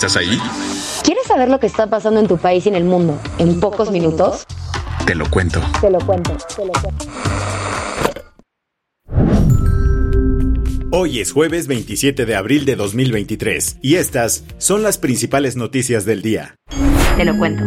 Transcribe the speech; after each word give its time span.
¿Estás 0.00 0.16
ahí? 0.16 0.40
¿Quieres 1.04 1.26
saber 1.26 1.50
lo 1.50 1.60
que 1.60 1.66
está 1.66 1.86
pasando 1.86 2.20
en 2.20 2.26
tu 2.26 2.38
país 2.38 2.64
y 2.64 2.70
en 2.70 2.74
el 2.74 2.84
mundo 2.84 3.20
en 3.36 3.60
pocos 3.60 3.90
minutos? 3.90 4.46
Te 5.04 5.14
lo 5.14 5.28
cuento. 5.28 5.60
Te 5.78 5.90
lo 5.90 5.98
cuento, 5.98 6.34
te 6.56 6.64
lo 6.64 6.72
cuento. 6.72 7.04
Hoy 10.90 11.20
es 11.20 11.32
jueves 11.32 11.66
27 11.66 12.24
de 12.24 12.34
abril 12.34 12.64
de 12.64 12.76
2023 12.76 13.76
y 13.82 13.96
estas 13.96 14.44
son 14.56 14.82
las 14.82 14.96
principales 14.96 15.56
noticias 15.56 16.06
del 16.06 16.22
día. 16.22 16.54
Te 17.18 17.26
lo 17.26 17.36
cuento. 17.36 17.62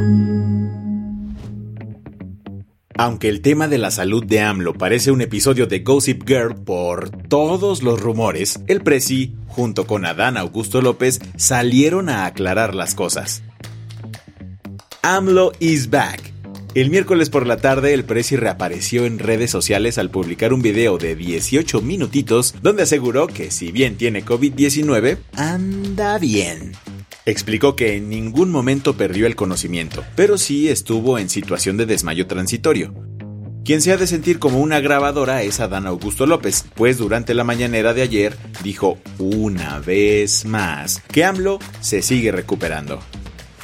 Aunque 2.95 3.27
el 3.27 3.41
tema 3.41 3.67
de 3.67 3.79
la 3.79 3.89
salud 3.89 4.23
de 4.23 4.41
AMLO 4.41 4.73
parece 4.73 5.11
un 5.11 5.21
episodio 5.21 5.65
de 5.65 5.79
Gossip 5.79 6.27
Girl 6.27 6.55
por 6.55 7.09
todos 7.09 7.81
los 7.81 7.99
rumores, 7.99 8.59
el 8.67 8.81
Presi, 8.81 9.35
junto 9.47 9.87
con 9.87 10.05
Adán 10.05 10.37
Augusto 10.37 10.81
López, 10.81 11.19
salieron 11.35 12.07
a 12.09 12.25
aclarar 12.25 12.75
las 12.75 12.93
cosas. 12.93 13.41
AMLO 15.01 15.53
is 15.59 15.89
back. 15.89 16.31
El 16.75 16.91
miércoles 16.91 17.29
por 17.29 17.47
la 17.47 17.57
tarde, 17.57 17.93
el 17.93 18.03
Presi 18.03 18.35
reapareció 18.35 19.05
en 19.05 19.19
redes 19.19 19.49
sociales 19.49 19.97
al 19.97 20.11
publicar 20.11 20.53
un 20.53 20.61
video 20.61 20.97
de 20.97 21.15
18 21.15 21.81
minutitos 21.81 22.55
donde 22.61 22.83
aseguró 22.83 23.27
que 23.27 23.49
si 23.49 23.71
bien 23.71 23.95
tiene 23.97 24.23
COVID-19, 24.23 25.17
anda 25.35 26.19
bien. 26.19 26.73
Explicó 27.25 27.77
que 27.77 27.95
en 27.95 28.09
ningún 28.09 28.51
momento 28.51 28.97
perdió 28.97 29.27
el 29.27 29.37
conocimiento, 29.37 30.03
pero 30.15 30.37
sí 30.37 30.67
estuvo 30.67 31.17
en 31.17 31.29
situación 31.29 31.77
de 31.77 31.85
desmayo 31.85 32.27
transitorio. 32.27 32.93
Quien 33.63 33.81
se 33.81 33.93
ha 33.93 33.97
de 33.97 34.07
sentir 34.07 34.39
como 34.39 34.59
una 34.59 34.81
grabadora 34.81 35.41
es 35.41 35.61
Adán 35.61 35.87
Augusto 35.87 36.25
López, 36.25 36.65
pues 36.75 36.97
durante 36.97 37.33
la 37.33 37.45
mañanera 37.45 37.93
de 37.93 38.01
ayer 38.01 38.35
dijo 38.61 38.97
una 39.19 39.79
vez 39.79 40.43
más 40.43 41.01
que 41.13 41.23
AMLO 41.23 41.59
se 41.79 42.01
sigue 42.01 42.33
recuperando. 42.33 42.99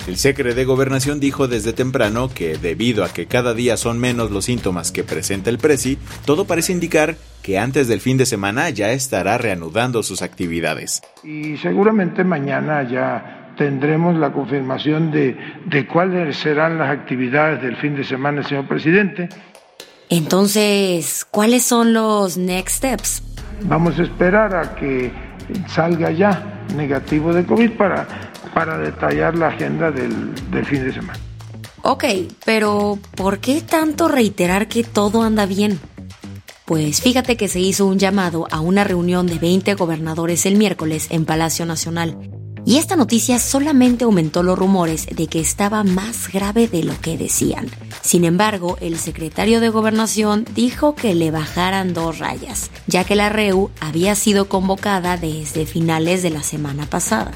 El 0.07 0.15
secre 0.15 0.53
de 0.53 0.63
Gobernación 0.63 1.19
dijo 1.19 1.49
desde 1.49 1.73
temprano 1.73 2.29
que 2.33 2.57
debido 2.57 3.03
a 3.03 3.09
que 3.09 3.25
cada 3.25 3.53
día 3.53 3.75
son 3.75 3.99
menos 3.99 4.31
los 4.31 4.45
síntomas 4.45 4.93
que 4.93 5.03
presenta 5.03 5.49
el 5.49 5.57
Presi, 5.57 5.97
todo 6.25 6.45
parece 6.45 6.71
indicar 6.71 7.17
que 7.43 7.59
antes 7.59 7.89
del 7.89 7.99
fin 7.99 8.17
de 8.17 8.25
semana 8.25 8.69
ya 8.69 8.91
estará 8.91 9.37
reanudando 9.37 10.01
sus 10.01 10.21
actividades. 10.21 11.01
Y 11.23 11.57
seguramente 11.57 12.23
mañana 12.23 12.89
ya 12.89 13.38
tendremos 13.59 14.15
la 14.15 14.31
confirmación 14.31 15.11
de, 15.11 15.37
de 15.65 15.85
cuáles 15.85 16.37
serán 16.37 16.77
las 16.77 16.89
actividades 16.89 17.61
del 17.61 17.75
fin 17.75 17.93
de 17.93 18.05
semana, 18.05 18.41
señor 18.41 18.69
presidente. 18.69 19.27
Entonces, 20.07 21.27
¿cuáles 21.29 21.63
son 21.63 21.93
los 21.93 22.37
next 22.37 22.77
steps? 22.77 23.21
Vamos 23.63 23.99
a 23.99 24.03
esperar 24.03 24.55
a 24.55 24.75
que 24.75 25.11
salga 25.67 26.09
ya 26.09 26.63
negativo 26.73 27.33
de 27.33 27.45
COVID 27.45 27.71
para, 27.71 28.07
para 28.53 28.77
detallar 28.77 29.35
la 29.35 29.49
agenda 29.49 29.91
del, 29.91 30.33
del 30.51 30.65
fin 30.65 30.85
de 30.85 30.93
semana. 30.93 31.19
Ok, 31.81 32.05
pero 32.45 32.97
¿por 33.17 33.39
qué 33.39 33.59
tanto 33.59 34.07
reiterar 34.07 34.69
que 34.69 34.85
todo 34.85 35.21
anda 35.21 35.45
bien? 35.45 35.77
Pues 36.63 37.01
fíjate 37.01 37.35
que 37.35 37.49
se 37.49 37.59
hizo 37.59 37.85
un 37.87 37.99
llamado 37.99 38.47
a 38.51 38.61
una 38.61 38.85
reunión 38.85 39.27
de 39.27 39.37
20 39.37 39.73
gobernadores 39.73 40.45
el 40.45 40.55
miércoles 40.55 41.07
en 41.09 41.25
Palacio 41.25 41.65
Nacional 41.65 42.38
y 42.69 42.77
esta 42.77 42.95
noticia 42.95 43.39
solamente 43.39 44.03
aumentó 44.03 44.43
los 44.43 44.55
rumores 44.55 45.07
de 45.07 45.25
que 45.25 45.39
estaba 45.39 45.83
más 45.83 46.31
grave 46.31 46.67
de 46.67 46.83
lo 46.83 46.93
que 47.01 47.17
decían. 47.17 47.67
Sin 48.03 48.25
embargo, 48.25 48.77
el 48.79 48.99
secretario 48.99 49.59
de 49.59 49.69
Gobernación 49.69 50.45
dijo 50.53 50.93
que 50.93 51.15
le 51.15 51.31
bajaran 51.31 51.95
dos 51.95 52.19
rayas, 52.19 52.69
ya 52.85 53.05
que 53.05 53.15
la 53.15 53.29
REU 53.29 53.71
había 53.79 54.13
sido 54.13 54.49
convocada 54.49 55.17
desde 55.17 55.65
finales 55.65 56.21
de 56.21 56.29
la 56.29 56.43
semana 56.43 56.85
pasada. 56.85 57.31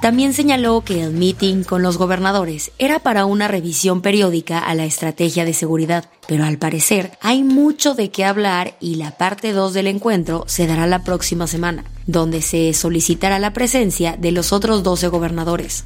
También 0.00 0.32
señaló 0.32 0.80
que 0.80 1.02
el 1.02 1.12
meeting 1.12 1.62
con 1.62 1.82
los 1.82 1.98
gobernadores 1.98 2.70
era 2.78 3.00
para 3.00 3.26
una 3.26 3.48
revisión 3.48 4.00
periódica 4.00 4.60
a 4.60 4.74
la 4.74 4.86
estrategia 4.86 5.44
de 5.44 5.52
seguridad, 5.52 6.08
pero 6.26 6.44
al 6.46 6.56
parecer 6.56 7.18
hay 7.20 7.42
mucho 7.42 7.94
de 7.94 8.10
qué 8.10 8.24
hablar 8.24 8.78
y 8.80 8.94
la 8.94 9.10
parte 9.10 9.52
2 9.52 9.74
del 9.74 9.88
encuentro 9.88 10.44
se 10.46 10.66
dará 10.66 10.86
la 10.86 11.04
próxima 11.04 11.46
semana, 11.46 11.84
donde 12.08 12.42
se 12.42 12.72
solicitará 12.72 13.38
la 13.38 13.52
presencia 13.52 14.16
de 14.16 14.32
los 14.32 14.52
otros 14.52 14.82
12 14.82 15.06
gobernadores. 15.08 15.84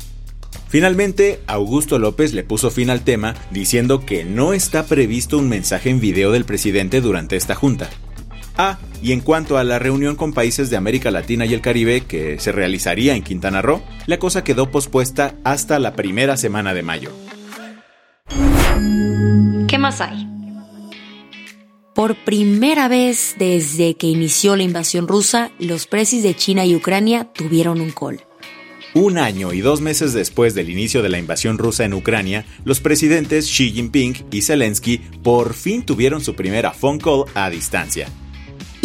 Finalmente, 0.69 1.41
Augusto 1.47 1.99
López 1.99 2.33
le 2.33 2.45
puso 2.45 2.71
fin 2.71 2.89
al 2.89 3.03
tema 3.03 3.35
diciendo 3.51 4.07
que 4.07 4.25
no 4.25 4.55
está 4.55 4.87
previsto 4.87 5.37
un 5.37 5.51
mensaje 5.51 5.91
en 5.91 6.01
video 6.01 6.33
del 6.33 6.47
presidente 6.47 7.03
durante 7.03 7.37
esta 7.37 7.55
junta. 7.55 7.91
Ah, 8.57 8.79
y 9.03 9.13
en 9.13 9.21
cuanto 9.21 9.59
a 9.59 9.65
la 9.65 9.79
reunión 9.79 10.15
con 10.15 10.33
países 10.33 10.71
de 10.71 10.77
América 10.77 11.11
Latina 11.11 11.45
y 11.45 11.55
el 11.55 11.61
Caribe 11.61 12.03
que 12.03 12.39
se 12.39 12.53
realizaría 12.53 13.17
en 13.17 13.23
Quintana 13.23 13.61
Roo, 13.61 13.83
la 14.07 14.19
cosa 14.19 14.45
quedó 14.45 14.71
pospuesta 14.71 15.35
hasta 15.45 15.79
la 15.79 15.95
primera 15.95 16.37
semana 16.37 16.73
de 16.73 16.83
mayo. 16.83 17.11
¿Qué 19.69 19.79
más 19.79 20.01
hay? 20.01 20.32
Por 21.95 22.17
primera 22.25 22.89
vez 22.89 23.35
desde 23.39 23.95
que 23.95 24.07
inició 24.07 24.57
la 24.57 24.63
invasión 24.63 25.07
rusa, 25.07 25.51
los 25.59 25.87
presis 25.87 26.23
de 26.23 26.35
China 26.35 26.65
y 26.65 26.75
Ucrania 26.75 27.31
tuvieron 27.35 27.83
un 27.83 27.91
call. 27.91 28.23
Un 28.95 29.19
año 29.19 29.53
y 29.53 29.61
dos 29.61 29.83
meses 29.83 30.15
después 30.15 30.55
del 30.55 30.71
inicio 30.71 31.03
de 31.03 31.11
la 31.11 31.19
invasión 31.19 31.59
rusa 31.59 31.85
en 31.85 31.93
Ucrania, 31.93 32.47
los 32.65 32.81
presidentes 32.81 33.47
Xi 33.47 33.73
Jinping 33.73 34.27
y 34.31 34.41
Zelensky 34.41 34.99
por 35.23 35.53
fin 35.53 35.83
tuvieron 35.83 36.23
su 36.23 36.35
primera 36.35 36.73
phone 36.73 36.99
call 36.99 37.25
a 37.35 37.51
distancia. 37.51 38.09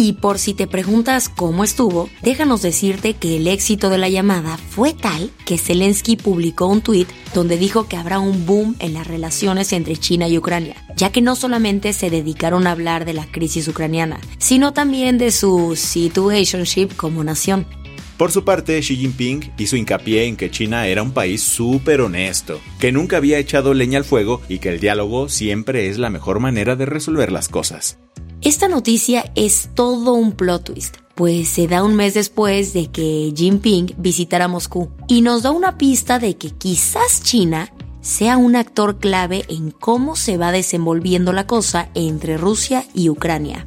Y 0.00 0.12
por 0.12 0.38
si 0.38 0.54
te 0.54 0.68
preguntas 0.68 1.28
cómo 1.28 1.64
estuvo, 1.64 2.08
déjanos 2.22 2.62
decirte 2.62 3.14
que 3.14 3.36
el 3.36 3.48
éxito 3.48 3.90
de 3.90 3.98
la 3.98 4.08
llamada 4.08 4.56
fue 4.56 4.94
tal 4.94 5.32
que 5.44 5.58
Zelensky 5.58 6.16
publicó 6.16 6.66
un 6.66 6.82
tuit 6.82 7.08
donde 7.34 7.58
dijo 7.58 7.88
que 7.88 7.96
habrá 7.96 8.20
un 8.20 8.46
boom 8.46 8.76
en 8.78 8.94
las 8.94 9.08
relaciones 9.08 9.72
entre 9.72 9.96
China 9.96 10.28
y 10.28 10.38
Ucrania, 10.38 10.76
ya 10.96 11.10
que 11.10 11.20
no 11.20 11.34
solamente 11.34 11.92
se 11.92 12.10
dedicaron 12.10 12.68
a 12.68 12.70
hablar 12.70 13.06
de 13.06 13.12
la 13.12 13.26
crisis 13.26 13.66
ucraniana, 13.66 14.20
sino 14.38 14.72
también 14.72 15.18
de 15.18 15.32
su 15.32 15.74
situationship 15.74 16.94
como 16.96 17.24
nación. 17.24 17.66
Por 18.18 18.30
su 18.30 18.44
parte, 18.44 18.80
Xi 18.80 18.96
Jinping 18.96 19.52
hizo 19.58 19.76
hincapié 19.76 20.26
en 20.26 20.36
que 20.36 20.50
China 20.50 20.86
era 20.86 21.02
un 21.02 21.12
país 21.12 21.42
súper 21.42 22.02
honesto, 22.02 22.60
que 22.78 22.92
nunca 22.92 23.16
había 23.16 23.38
echado 23.38 23.74
leña 23.74 23.98
al 23.98 24.04
fuego 24.04 24.42
y 24.48 24.60
que 24.60 24.68
el 24.68 24.78
diálogo 24.78 25.28
siempre 25.28 25.88
es 25.88 25.98
la 25.98 26.10
mejor 26.10 26.38
manera 26.38 26.76
de 26.76 26.86
resolver 26.86 27.32
las 27.32 27.48
cosas. 27.48 27.98
Esta 28.42 28.68
noticia 28.68 29.32
es 29.34 29.70
todo 29.74 30.14
un 30.14 30.32
plot 30.32 30.64
twist, 30.64 30.98
pues 31.16 31.48
se 31.48 31.66
da 31.66 31.82
un 31.82 31.96
mes 31.96 32.14
después 32.14 32.72
de 32.72 32.86
que 32.86 33.32
Jinping 33.34 33.94
visitara 33.98 34.46
Moscú 34.46 34.90
y 35.08 35.22
nos 35.22 35.42
da 35.42 35.50
una 35.50 35.76
pista 35.76 36.20
de 36.20 36.36
que 36.36 36.50
quizás 36.50 37.22
China 37.24 37.72
sea 38.00 38.36
un 38.36 38.54
actor 38.54 38.98
clave 39.00 39.44
en 39.48 39.72
cómo 39.72 40.14
se 40.14 40.36
va 40.36 40.52
desenvolviendo 40.52 41.32
la 41.32 41.48
cosa 41.48 41.88
entre 41.94 42.36
Rusia 42.36 42.84
y 42.94 43.08
Ucrania. 43.08 43.66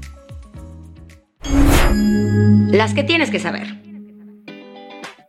Las 2.72 2.94
que 2.94 3.04
tienes 3.04 3.30
que 3.30 3.40
saber. 3.42 3.82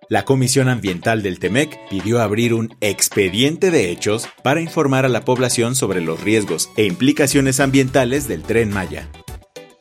La 0.09 0.25
Comisión 0.25 0.69
Ambiental 0.69 1.23
del 1.23 1.41
TEMEC 1.41 1.89
pidió 1.91 2.21
abrir 2.21 2.55
un 2.55 2.77
expediente 2.81 3.73
de 3.73 3.91
hechos 3.91 4.29
para 4.45 4.61
informar 4.61 5.05
a 5.05 5.09
la 5.09 5.25
población 5.25 5.75
sobre 5.75 6.01
los 6.01 6.21
riesgos 6.21 6.71
e 6.77 6.85
implicaciones 6.85 7.59
ambientales 7.59 8.29
del 8.29 8.43
tren 8.43 8.71
Maya. 8.71 9.09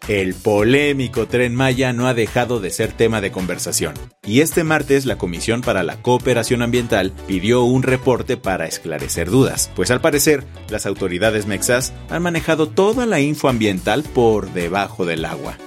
El 0.08 0.34
polémico 0.34 1.28
tren 1.28 1.54
Maya 1.54 1.94
no 1.94 2.08
ha 2.08 2.16
dejado 2.16 2.60
de 2.60 2.72
ser 2.72 2.92
tema 2.92 3.22
de 3.22 3.32
conversación, 3.32 3.94
y 4.26 4.42
este 4.42 4.64
martes 4.64 5.06
la 5.06 5.20
Comisión 5.20 5.62
para 5.62 5.84
la 5.84 6.02
Cooperación 6.02 6.64
Ambiental 6.64 7.14
pidió 7.28 7.64
un 7.64 7.84
reporte 7.84 8.36
para 8.36 8.66
esclarecer 8.66 9.30
dudas, 9.30 9.72
pues 9.76 9.92
al 9.92 10.02
parecer 10.02 10.44
las 10.70 10.88
autoridades 10.88 11.46
mexas 11.46 11.94
han 12.10 12.24
manejado 12.24 12.68
toda 12.68 13.06
la 13.06 13.20
info 13.20 13.48
ambiental 13.48 14.04
por 14.04 14.52
debajo 14.54 15.06
del 15.06 15.24
agua. 15.24 15.58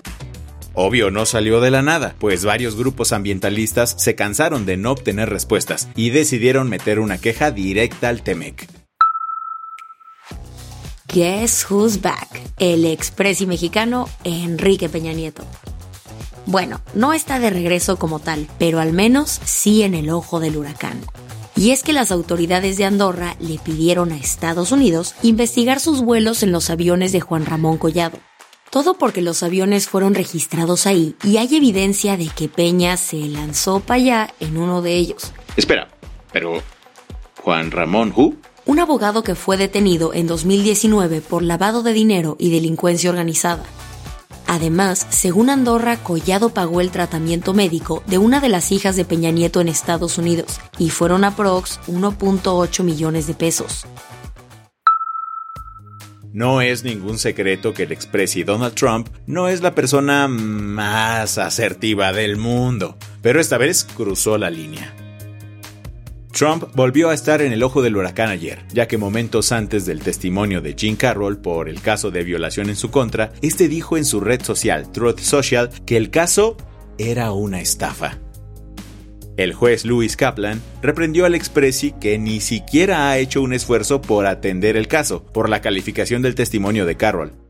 Obvio 0.75 1.13
no 1.13 1.25
salió 1.27 1.61
de 1.61 1.71
la 1.71 1.83
nada, 1.83 2.17
pues 2.19 2.45
varios 2.45 2.75
grupos 2.75 3.13
ambientalistas 3.13 3.95
se 3.97 4.17
cansaron 4.17 4.67
de 4.67 4.77
no 4.77 4.91
obtener 4.91 5.31
respuestas 5.31 5.89
y 5.95 6.11
decidieron 6.11 6.69
meter 6.69 6.99
una 6.99 7.19
queja 7.19 7.53
directa 7.53 8.09
al 8.09 8.23
TEMEC. 8.23 8.74
Guess 11.15 11.71
who's 11.71 12.03
back? 12.03 12.43
El 12.59 12.85
expresi 12.85 13.47
mexicano 13.47 14.09
Enrique 14.25 14.89
Peña 14.89 15.13
Nieto. 15.13 15.45
Bueno, 16.45 16.81
no 16.93 17.13
está 17.13 17.39
de 17.39 17.51
regreso 17.51 18.01
como 18.01 18.19
tal, 18.19 18.49
pero 18.59 18.81
al 18.81 18.93
menos 18.93 19.41
sí 19.45 19.85
en 19.85 19.95
el 19.95 20.11
ojo 20.11 20.41
del 20.41 20.57
huracán. 20.57 21.01
Y 21.55 21.71
es 21.71 21.85
que 21.85 21.93
las 21.93 22.11
autoridades 22.11 22.79
de 22.79 22.87
Andorra 22.87 23.37
le 23.39 23.59
pidieron 23.59 24.11
a 24.11 24.17
Estados 24.17 24.73
Unidos 24.73 25.15
investigar 25.23 25.79
sus 25.79 26.03
vuelos 26.03 26.43
en 26.43 26.51
los 26.51 26.69
aviones 26.69 27.13
de 27.13 27.21
Juan 27.21 27.47
Ramón 27.47 27.79
Collado. 27.79 28.19
Todo 28.71 28.99
porque 28.99 29.23
los 29.23 29.45
aviones 29.45 29.87
fueron 29.87 30.17
registrados 30.17 30.85
ahí 30.85 31.15
y 31.23 31.37
hay 31.37 31.55
evidencia 31.55 32.17
de 32.17 32.27
que 32.27 32.49
Peña 32.49 32.97
se 32.97 33.19
lanzó 33.19 33.79
para 33.79 34.01
allá 34.01 34.35
en 34.41 34.57
uno 34.57 34.83
de 34.83 34.97
ellos. 34.97 35.33
Espera, 35.57 35.87
pero 36.33 36.61
Juan 37.41 37.71
Ramón 37.71 38.13
Who? 38.17 38.35
Un 38.67 38.79
abogado 38.79 39.23
que 39.23 39.35
fue 39.35 39.57
detenido 39.57 40.15
en 40.15 40.27
2019 40.27 41.21
por 41.21 41.43
lavado 41.43 41.83
de 41.83 41.93
dinero 41.93 42.37
y 42.39 42.51
delincuencia 42.51 43.11
organizada. 43.11 43.65
Además, 44.47 45.07
según 45.11 45.51
Andorra, 45.51 45.97
Collado 45.97 46.51
pagó 46.51 46.81
el 46.81 46.91
tratamiento 46.91 47.55
médico 47.55 48.03
de 48.07 48.19
una 48.19 48.41
de 48.41 48.49
las 48.49 48.73
hijas 48.73 48.97
de 48.97 49.05
Peña 49.05 49.31
Nieto 49.31 49.61
en 49.61 49.69
Estados 49.69 50.17
Unidos 50.17 50.61
y 50.79 50.91
fueron 50.91 51.25
aprox 51.25 51.81
1.8 51.89 52.85
millones 52.85 53.27
de 53.27 53.35
pesos. 53.35 53.87
No 56.33 56.61
es 56.61 56.85
ningún 56.85 57.19
secreto 57.19 57.75
que 57.75 57.85
el 57.85 57.93
expresidente 57.93 58.51
Donald 58.51 58.75
Trump 58.75 59.09
no 59.27 59.49
es 59.49 59.61
la 59.61 59.75
persona 59.75 60.27
más 60.27 61.39
asertiva 61.39 62.13
del 62.13 62.37
mundo, 62.37 62.97
pero 63.23 63.41
esta 63.41 63.57
vez 63.57 63.85
cruzó 63.85 64.37
la 64.37 64.51
línea. 64.51 64.93
Trump 66.35 66.65
volvió 66.75 67.11
a 67.11 67.15
estar 67.15 67.43
en 67.43 67.53
el 67.53 67.63
ojo 67.63 67.81
del 67.81 67.97
huracán 67.97 68.29
ayer, 68.29 68.65
ya 68.73 68.89
que 68.89 68.99
momentos 68.99 69.53
antes 69.53 69.87
del 69.87 70.01
testimonio 70.01 70.61
de 70.61 70.75
Jim 70.77 70.97
Carroll 70.97 71.39
por 71.39 71.69
el 71.69 71.81
caso 71.81 72.11
de 72.11 72.25
violación 72.25 72.69
en 72.69 72.77
su 72.77 72.91
contra, 72.91 73.33
este 73.41 73.69
dijo 73.69 73.97
en 73.97 74.05
su 74.05 74.21
red 74.21 74.43
social 74.43 74.91
Truth 74.91 75.21
Social 75.21 75.71
que 75.87 75.97
el 75.97 76.11
caso 76.11 76.57
era 76.99 77.31
una 77.31 77.61
estafa. 77.61 78.19
El 79.37 79.53
juez 79.53 79.85
Louis 79.85 80.17
Kaplan 80.17 80.61
reprendió 80.83 81.25
al 81.25 81.37
expresi 81.37 81.93
que 82.01 82.19
ni 82.19 82.41
siquiera 82.41 83.11
ha 83.11 83.19
hecho 83.19 83.41
un 83.41 83.53
esfuerzo 83.53 84.01
por 84.01 84.27
atender 84.27 84.77
el 84.77 84.89
caso, 84.89 85.25
por 85.25 85.49
la 85.49 85.61
calificación 85.61 86.23
del 86.23 86.35
testimonio 86.35 86.85
de 86.85 86.97
Carroll. 86.97 87.44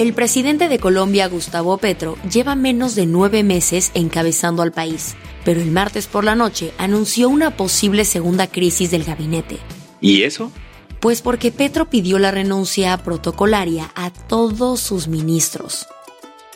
El 0.00 0.14
presidente 0.14 0.70
de 0.70 0.78
Colombia, 0.78 1.28
Gustavo 1.28 1.76
Petro, 1.76 2.16
lleva 2.32 2.54
menos 2.54 2.94
de 2.94 3.04
nueve 3.04 3.42
meses 3.42 3.90
encabezando 3.92 4.62
al 4.62 4.72
país, 4.72 5.14
pero 5.44 5.60
el 5.60 5.70
martes 5.70 6.06
por 6.06 6.24
la 6.24 6.34
noche 6.34 6.72
anunció 6.78 7.28
una 7.28 7.54
posible 7.54 8.06
segunda 8.06 8.46
crisis 8.46 8.90
del 8.90 9.04
gabinete. 9.04 9.58
¿Y 10.00 10.22
eso? 10.22 10.52
Pues 11.00 11.20
porque 11.20 11.52
Petro 11.52 11.90
pidió 11.90 12.18
la 12.18 12.30
renuncia 12.30 12.96
protocolaria 12.96 13.92
a 13.94 14.10
todos 14.10 14.80
sus 14.80 15.06
ministros. 15.06 15.86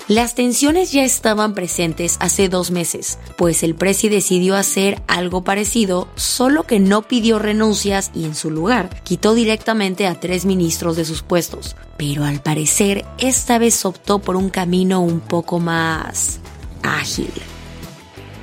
Las 0.08 0.34
tensiones 0.34 0.92
ya 0.92 1.02
estaban 1.02 1.54
presentes 1.54 2.18
hace 2.20 2.50
dos 2.50 2.70
meses, 2.70 3.18
pues 3.38 3.62
el 3.62 3.74
presi 3.74 4.10
decidió 4.10 4.54
hacer 4.54 5.00
algo 5.06 5.44
parecido, 5.44 6.08
solo 6.14 6.64
que 6.64 6.78
no 6.78 7.08
pidió 7.08 7.38
renuncias 7.38 8.10
y 8.14 8.26
en 8.26 8.34
su 8.34 8.50
lugar 8.50 8.90
quitó 9.02 9.32
directamente 9.32 10.06
a 10.06 10.20
tres 10.20 10.44
ministros 10.44 10.96
de 10.96 11.06
sus 11.06 11.22
puestos. 11.22 11.74
Pero 11.96 12.24
al 12.24 12.42
parecer, 12.42 13.06
esta 13.16 13.56
vez 13.56 13.82
optó 13.86 14.18
por 14.18 14.36
un 14.36 14.50
camino 14.50 15.00
un 15.00 15.20
poco 15.20 15.58
más 15.58 16.38
ágil. 16.82 17.32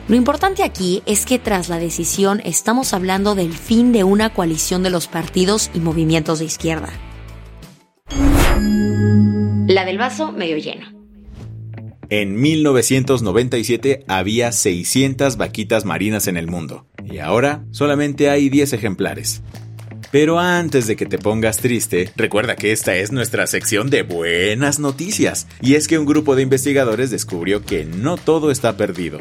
Lo 0.07 0.15
importante 0.15 0.63
aquí 0.63 1.03
es 1.05 1.27
que 1.27 1.37
tras 1.37 1.69
la 1.69 1.77
decisión 1.77 2.41
estamos 2.43 2.91
hablando 2.91 3.35
del 3.35 3.53
fin 3.53 3.91
de 3.91 4.03
una 4.03 4.33
coalición 4.33 4.81
de 4.81 4.89
los 4.89 5.05
partidos 5.05 5.69
y 5.75 5.79
movimientos 5.79 6.39
de 6.39 6.45
izquierda. 6.45 6.89
La 9.67 9.85
del 9.85 9.99
vaso 9.99 10.31
medio 10.31 10.57
lleno. 10.57 10.70
En 12.13 12.41
1997 12.41 14.03
había 14.05 14.51
600 14.51 15.37
vaquitas 15.37 15.85
marinas 15.85 16.27
en 16.27 16.35
el 16.35 16.45
mundo 16.45 16.85
y 17.09 17.19
ahora 17.19 17.63
solamente 17.71 18.29
hay 18.29 18.49
10 18.49 18.73
ejemplares. 18.73 19.41
Pero 20.11 20.37
antes 20.37 20.87
de 20.87 20.97
que 20.97 21.05
te 21.05 21.17
pongas 21.17 21.59
triste, 21.59 22.11
recuerda 22.17 22.57
que 22.57 22.73
esta 22.73 22.97
es 22.97 23.13
nuestra 23.13 23.47
sección 23.47 23.89
de 23.89 24.03
buenas 24.03 24.77
noticias, 24.77 25.47
y 25.61 25.75
es 25.75 25.87
que 25.87 25.97
un 25.97 26.05
grupo 26.05 26.35
de 26.35 26.41
investigadores 26.41 27.11
descubrió 27.11 27.63
que 27.63 27.85
no 27.85 28.17
todo 28.17 28.51
está 28.51 28.75
perdido. 28.75 29.17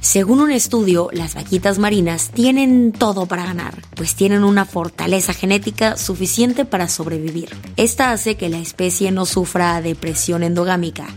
Según 0.00 0.38
un 0.38 0.52
estudio, 0.52 1.08
las 1.12 1.34
vaquitas 1.34 1.80
marinas 1.80 2.30
tienen 2.32 2.92
todo 2.92 3.26
para 3.26 3.44
ganar, 3.44 3.74
pues 3.96 4.14
tienen 4.14 4.44
una 4.44 4.66
fortaleza 4.66 5.34
genética 5.34 5.96
suficiente 5.96 6.64
para 6.64 6.88
sobrevivir. 6.88 7.48
Esta 7.76 8.12
hace 8.12 8.36
que 8.36 8.48
la 8.48 8.60
especie 8.60 9.10
no 9.10 9.26
sufra 9.26 9.82
depresión 9.82 10.44
endogámica, 10.44 11.08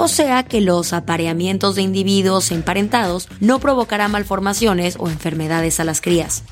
o 0.00 0.08
sea 0.08 0.44
que 0.44 0.62
los 0.62 0.94
apareamientos 0.94 1.76
de 1.76 1.82
individuos 1.82 2.52
emparentados 2.52 3.28
no 3.40 3.58
provocará 3.58 4.08
malformaciones 4.08 4.96
o 4.98 5.08
enfermedades 5.08 5.78
a 5.78 5.84
las 5.84 6.00
crías. 6.00 6.42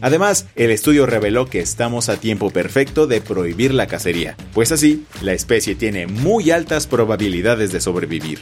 Además, 0.00 0.46
el 0.56 0.70
estudio 0.70 1.04
reveló 1.04 1.46
que 1.46 1.60
estamos 1.60 2.08
a 2.08 2.16
tiempo 2.16 2.50
perfecto 2.50 3.06
de 3.06 3.20
prohibir 3.20 3.74
la 3.74 3.86
cacería, 3.86 4.36
pues 4.54 4.72
así, 4.72 5.04
la 5.20 5.34
especie 5.34 5.74
tiene 5.74 6.06
muy 6.06 6.50
altas 6.50 6.86
probabilidades 6.86 7.70
de 7.70 7.80
sobrevivir. 7.82 8.40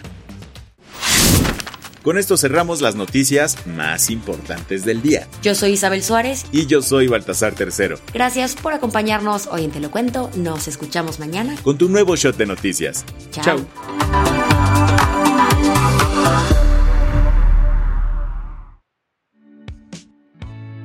Con 2.05 2.19
esto 2.19 2.37
cerramos 2.37 2.83
las 2.83 2.97
noticias 2.97 3.57
más 3.67 4.11
importantes 4.11 4.85
del 4.85 5.01
día. 5.01 5.27
Yo 5.43 5.55
soy 5.55 5.73
Isabel 5.73 6.03
Suárez. 6.03 6.45
Y 6.53 6.67
yo 6.67 6.83
soy 6.83 7.09
Baltasar 7.09 7.55
Tercero. 7.55 7.99
Gracias 8.13 8.57
por 8.57 8.75
acompañarnos 8.75 9.47
hoy 9.47 9.65
en 9.65 9.71
Te 9.71 9.81
lo 9.81 9.91
Cuento. 9.91 10.31
Nos 10.37 10.69
escuchamos 10.69 11.19
mañana. 11.19 11.57
Con 11.65 11.79
tu 11.79 11.89
nuevo 11.89 12.15
shot 12.15 12.37
de 12.37 12.45
noticias. 12.45 13.07
Chao. 13.31 13.57